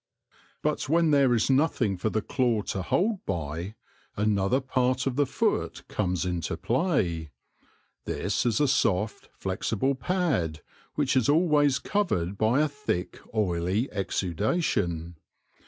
[0.63, 3.75] But when there is iiothing for the claw to hold by,
[4.17, 7.29] another part of the foot comes into play.
[8.05, 10.63] This is a soft, flexible pad,
[10.95, 15.17] which is always covered by a thick, oily exudation.